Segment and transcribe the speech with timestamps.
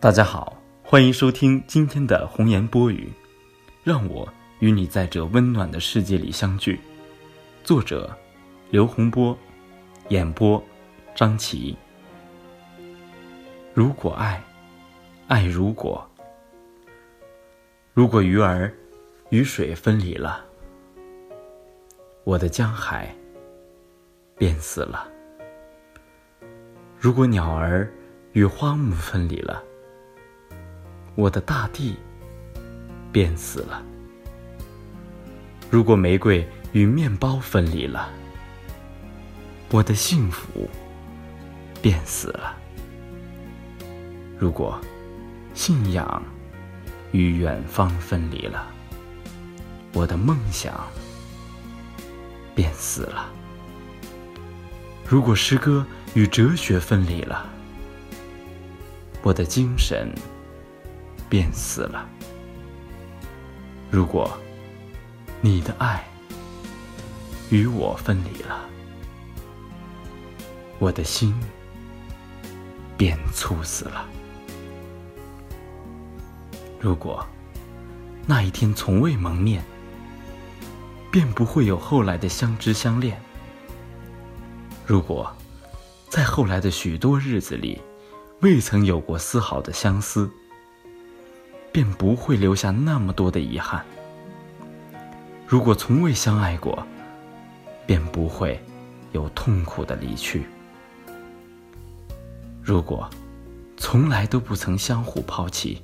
[0.00, 3.12] 大家好，欢迎收听今天的红颜播语，
[3.84, 4.26] 让我
[4.58, 6.80] 与你在这温暖的世界里相聚。
[7.62, 8.10] 作者：
[8.70, 9.36] 刘洪波，
[10.08, 10.62] 演播：
[11.14, 11.76] 张琪。
[13.74, 14.42] 如果爱，
[15.28, 16.08] 爱如果，
[17.92, 18.72] 如果鱼儿
[19.28, 20.42] 与水分离了，
[22.24, 23.14] 我的江海
[24.38, 25.06] 便死了；
[26.98, 27.86] 如果鸟儿
[28.32, 29.62] 与花木分离了，
[31.20, 31.96] 我的大地
[33.12, 33.82] 便死了。
[35.70, 38.08] 如果玫瑰与面包分离了，
[39.70, 40.66] 我的幸福
[41.82, 42.56] 便死了。
[44.38, 44.80] 如果
[45.52, 46.22] 信仰
[47.12, 48.66] 与远方分离了，
[49.92, 50.88] 我的梦想
[52.54, 53.30] 便死了。
[55.06, 55.84] 如果诗歌
[56.14, 57.46] 与哲学分离了，
[59.20, 60.08] 我的精神。
[61.30, 62.06] 便死了。
[63.90, 64.36] 如果
[65.40, 66.04] 你的爱
[67.48, 68.68] 与我分离了，
[70.80, 71.34] 我的心
[72.96, 74.04] 便猝死了。
[76.80, 77.24] 如果
[78.26, 79.62] 那一天从未蒙面，
[81.10, 83.20] 便不会有后来的相知相恋。
[84.84, 85.32] 如果
[86.08, 87.80] 在后来的许多日子里，
[88.40, 90.28] 未曾有过丝毫的相思。
[91.72, 93.84] 便不会留下那么多的遗憾。
[95.46, 96.86] 如果从未相爱过，
[97.86, 98.60] 便不会
[99.12, 100.44] 有痛苦的离去。
[102.62, 103.08] 如果
[103.76, 105.82] 从来都不曾相互抛弃，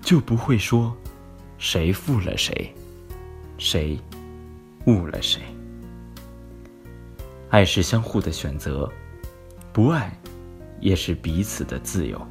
[0.00, 0.96] 就不会说
[1.58, 2.74] 谁负了谁，
[3.58, 3.98] 谁
[4.86, 5.42] 误了谁。
[7.50, 8.90] 爱是相互的选择，
[9.72, 10.10] 不爱
[10.80, 12.26] 也是彼此的自由。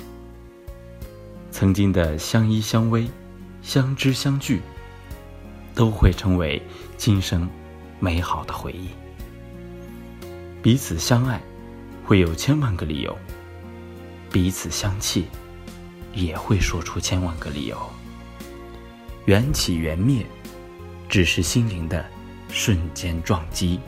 [1.52, 3.08] 曾经的相依相偎、
[3.62, 4.62] 相知相聚，
[5.76, 6.62] 都会成为
[6.98, 7.48] 今生
[8.00, 8.90] 美好的回忆。
[10.64, 11.42] 彼此相爱，
[12.06, 13.14] 会有千万个理由；
[14.32, 15.26] 彼此相弃，
[16.14, 17.78] 也会说出千万个理由。
[19.26, 20.26] 缘起缘灭，
[21.10, 22.04] 只是心灵的
[22.50, 23.80] 瞬间撞击。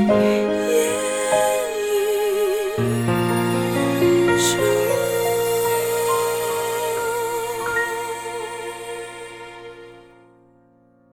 [0.00, 0.61] 啊。